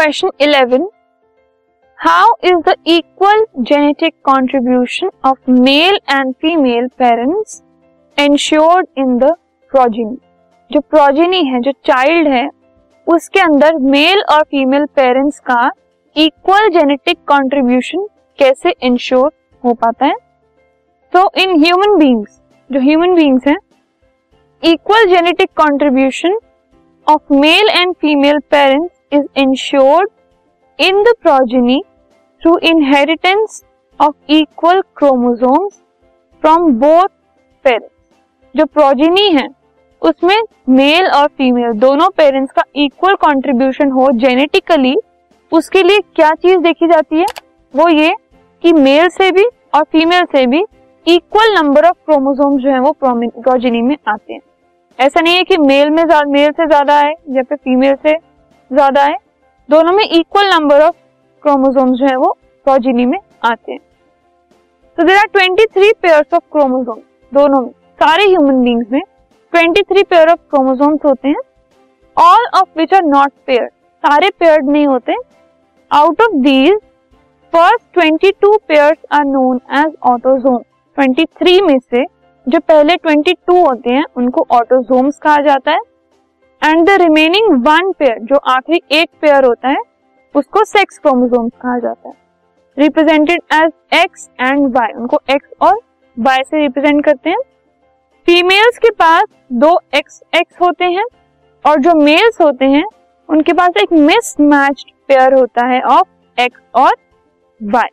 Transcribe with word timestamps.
Question 0.00 0.30
eleven 0.40 0.88
how 1.98 2.28
is 2.44 2.58
the 2.68 2.74
equal 2.86 3.44
genetic 3.58 4.14
contribution 4.24 5.10
of 5.24 5.50
male 5.50 5.98
and 6.10 6.32
female 6.34 6.86
parents 6.98 7.62
ensured 8.18 8.86
in 8.98 9.18
the 9.18 9.24
progeny 9.72 10.16
जो 10.72 10.80
progeny 10.80 11.44
है, 11.44 11.60
जो 11.60 11.72
child 11.84 12.28
है, 12.28 12.50
उसके 13.06 13.40
अंदर 13.40 13.74
male 13.74 14.22
और 14.22 14.42
फीमेल 14.42 14.86
पेरेंट्स 14.86 15.38
का 15.40 15.70
इक्वल 16.16 16.68
जेनेटिक 16.68 17.18
कंट्रीब्यूशन 17.18 18.06
कैसे 18.38 18.74
इंश्योर 18.82 19.32
हो 19.64 19.74
पाता 19.74 20.06
है? 20.06 20.14
तो 21.12 21.30
इन 21.38 21.64
ह्यूमन 21.64 21.98
बींग्स 21.98 22.40
जो 22.72 22.80
ह्यूमन 22.80 23.14
बींग्स 23.14 23.46
हैं 23.46 23.58
equal 24.62 25.04
genetic 25.06 25.50
contribution 25.50 26.38
of 27.06 27.34
male 27.34 27.68
and 27.68 27.94
female 27.94 28.38
parents 28.38 28.99
is 29.12 29.22
ensured 29.38 30.08
in 30.78 31.02
the 31.02 31.14
progeny 31.22 31.80
through 32.42 32.56
inheritance 32.64 33.62
of 34.00 34.32
equal 34.32 34.80
chromosomes 34.96 35.80
from 36.42 36.70
both 36.74 37.08
parents 37.64 37.88
जो 38.54 38.64
progeny 38.66 39.28
है, 39.30 39.48
उसमें 40.02 40.36
मेल 40.70 41.06
और 41.08 41.26
फीमेल 41.28 41.72
दोनों 41.78 42.08
पेरेंट्स 42.16 42.52
का 42.52 42.62
इक्वल 42.76 43.14
कंट्रीब्यूशन 43.24 43.90
हो 43.90 44.10
genetically 44.18 44.96
उसके 45.52 45.82
लिए 45.82 46.00
क्या 46.16 46.30
चीज़ 46.32 46.58
देखी 46.58 46.86
जाती 46.88 47.18
है? 47.18 47.26
वो 47.74 47.88
ये 47.88 48.14
कि 48.64 48.72
मेल 48.72 49.08
से 49.08 49.30
भी 49.30 49.44
और 49.74 49.82
फीमेल 49.92 50.24
से 50.32 50.46
भी 50.46 50.64
इक्वल 51.06 51.54
नंबर 51.54 51.84
ऑफ़ 51.84 51.96
क्रोमोसोम 52.06 52.58
जो 52.58 52.70
है 52.70 52.80
वो 52.80 52.92
प्रोजेनी 53.02 53.82
में 53.82 53.96
आते 54.08 54.32
हैं। 54.32 54.40
ऐसा 54.98 55.20
नहीं 55.20 55.36
है 55.36 55.44
कि 55.44 55.56
मेल 55.58 55.90
में 55.90 56.04
मेल 56.04 56.50
से 56.50 56.66
ज़्यादा 56.66 56.98
है 56.98 57.12
या 57.30 57.42
फिर 57.42 57.58
फीमेल 57.58 57.94
से 57.96 58.14
ज़्यादा 58.70 59.02
है। 59.02 59.16
दोनों 59.68 59.92
में 59.92 60.04
इक्वल 60.04 60.48
नंबर 60.50 60.80
ऑफ़ 60.80 60.94
क्रोमोसोम 61.44 61.94
जो 61.94 62.06
है 62.06 62.16
वो 62.16 62.36
प्रोजिनी 62.66 63.06
में 63.06 63.18
आते 63.44 63.72
हैं। 63.72 63.80
तो 64.98 65.04
there 65.04 65.16
are 65.16 65.26
twenty 65.26 65.64
three 65.66 65.92
pair 66.02 66.24
of 66.34 66.42
chromosome 66.52 67.00
दोनों 67.32 67.60
में। 67.60 67.70
सारे 67.98 68.24
ह्यूमन 68.24 68.62
बींग्स 68.64 68.92
में 68.92 69.00
23 69.52 70.02
पेयर 70.04 70.30
ऑफ़ 70.30 70.38
क्रोमोसोम्स 70.50 71.04
होते 71.04 71.28
हैं। 71.28 71.40
All 72.16 72.46
of 72.54 72.78
which 72.78 72.94
are 72.94 73.02
not 73.04 73.32
pair 73.46 73.66
सारे 74.04 74.30
पेयर्ड 74.30 74.68
नहीं 74.68 74.86
होते। 74.86 75.16
Out 75.90 76.22
of 76.22 76.36
these 76.42 76.78
first 77.52 77.98
22 77.98 78.56
pairs 78.68 78.98
are 79.12 79.24
known 79.26 79.60
as 79.76 79.92
autosome 80.04 80.58
23 80.96 81.60
में 81.62 81.78
से 81.80 82.04
जो 82.46 82.58
पहले 82.60 82.96
22 82.98 83.34
होते 83.50 83.90
हैं, 83.90 84.04
उनको 84.16 84.46
ऑटोजोम्स 84.50 85.18
कहा 85.18 85.36
जाता 85.42 85.70
है। 85.70 85.80
And 86.62 86.86
the 86.86 86.90
remaining 87.00 87.52
one 87.66 87.90
pair 87.92 88.18
जो 88.22 88.36
आखिरी 88.48 88.80
एक 88.92 89.08
पेयर 89.20 89.44
होता 89.44 89.68
है, 89.68 89.82
उसको 90.34 90.64
सेक्स 90.64 90.98
क्रोमोसोम्स 90.98 91.52
कहा 91.62 91.78
जाता 91.78 92.08
है। 92.08 92.14
Represented 92.76 93.40
as 93.54 93.70
X 93.94 94.28
and 94.40 94.66
Y 94.76 94.92
उनको 94.92 95.20
एक्स 95.30 95.48
और 95.62 95.80
वाई 96.16 96.42
से 96.42 96.60
रिप्रेजेंट 96.62 97.04
करते 97.04 97.30
हैं। 97.30 97.38
फीमेल्स 98.28 98.78
के 98.78 98.90
पास 98.92 99.24
दो 99.54 99.78
एक्स 99.94 100.20
एक्स 100.34 100.60
होते 100.60 100.84
हैं 100.86 101.04
और 101.64 101.80
जो 101.80 101.94
मेल्स 101.96 102.40
होते 102.40 102.64
हैं, 102.66 102.84
उनके 103.28 103.52
पास 103.52 103.76
एक 103.76 103.92
मिस 103.92 104.34
मैच 104.42 104.84
पेयर 105.08 105.34
होता 105.34 105.66
है 105.66 105.80
ऑफ़ 105.82 106.40
एक्स 106.40 106.60
और 106.74 106.94
Y 107.60 107.88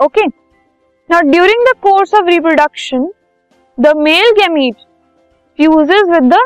okay 0.00 0.26
now 0.26 1.20
during 1.30 1.66
the 1.66 1.76
course 1.82 2.14
of 2.14 2.26
reproduction 2.26 3.10
the 3.78 3.92
male 3.98 4.30
gamete 4.38 4.76
fuses 5.58 6.08
with 6.08 6.32
the 6.34 6.38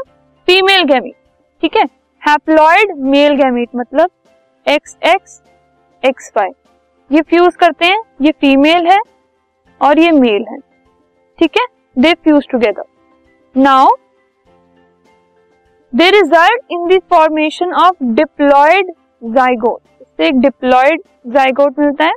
female 0.49 0.83
gamete 0.85 1.15
ठीक 1.63 1.77
है? 1.77 1.85
हैप्लॉयड 2.23 2.97
मेल 3.07 3.35
गैमेट 3.37 3.69
मतलब 3.77 4.11
एक्स 4.67 4.97
एक्स 5.07 5.41
एक्स 6.03 6.31
वाई 6.37 6.49
ये 7.11 7.21
फ्यूज 7.23 7.57
करते 7.57 7.87
हैं, 7.87 8.01
ये 8.23 8.31
फीमेल 8.33 8.87
है 8.87 8.99
और 9.81 9.99
ये 9.99 10.11
मेल 10.13 10.45
है, 10.51 10.59
ठीक 11.39 11.59
है? 11.59 11.67
They 11.97 12.13
fuse 12.15 12.47
together 12.51 12.85
now 13.55 13.89
they 15.93 16.11
result 16.11 16.73
in 16.73 16.87
the 16.89 17.01
formation 17.11 17.73
of 17.77 18.05
diploid 18.15 18.93
zygote 19.23 19.81
इससे 20.01 20.29
एक 20.29 20.41
डिप्लॉइड 20.41 21.03
जाइगोट 21.27 21.79
मिलता 21.79 22.05
है। 22.05 22.15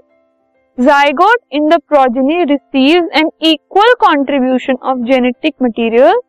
Zygote 0.78 1.40
in 1.52 1.68
the 1.70 1.80
progeny 1.90 2.44
receives 2.44 3.20
an 3.20 3.30
equal 3.44 3.94
contribution 4.02 4.78
of 4.84 5.06
genetic 5.08 5.54
materials 5.64 6.22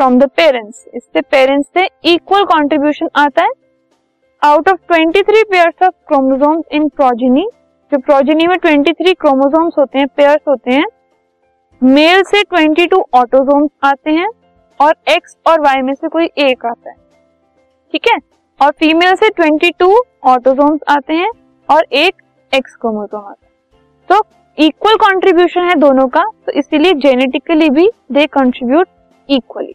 from 0.00 0.12
the 0.12 0.26
parents. 0.26 0.88
इससे 0.94 1.20
पेरेंट्स 1.20 1.68
से 1.78 1.88
इक्वल 2.04 2.42
contribution 2.42 3.08
आता 3.16 3.42
है. 3.42 3.48
Out 4.42 4.68
of 4.68 4.92
23 4.92 5.44
pairs 5.50 5.82
of 5.82 5.94
chromosomes 6.08 6.64
in 6.72 6.88
progeny 6.88 7.48
जो 7.92 7.98
progeny 7.98 8.46
में 8.46 8.56
23 8.56 9.14
क्रोमोसोम्स 9.14 9.74
होते 9.78 9.98
हैं 9.98 10.06
पेयर्स 10.06 10.48
होते 10.48 10.70
हैं 10.70 10.86
मेल 11.82 12.22
से 12.22 12.42
22 12.42 13.02
ऑटोजोम 13.14 13.68
आते 13.82 14.10
हैं 14.10 14.28
और 14.80 14.94
एक्स 15.08 15.36
और 15.46 15.60
वाई 15.60 15.82
में 15.82 15.94
से 15.94 16.08
कोई 16.08 16.30
एक 16.38 16.66
आता 16.66 16.90
है. 16.90 16.96
ठीक 17.92 18.02
है? 18.12 18.18
और 18.62 18.70
फीमेल 18.70 19.14
से 19.14 19.28
22 19.28 20.00
ऑटोजोम्स 20.24 20.80
आते 20.88 21.14
हैं 21.14 21.30
और 21.70 21.84
एक 21.92 22.14
एक्स 22.54 22.76
क्रोमोसोम 22.76 23.20
आता 23.20 23.46
है. 23.46 23.50
तो 24.08 24.26
इक्वल 24.58 24.94
कंट्रीब्यूशन 24.94 25.60
है 25.60 25.74
दोनों 25.74 26.08
का 26.08 26.24
तो 26.46 26.52
इसीलिए 26.52 26.92
जेनेटिकली 26.92 27.70
भी 27.70 27.90
they 28.12 28.26
contribute 28.26 28.88
equally 29.28 29.74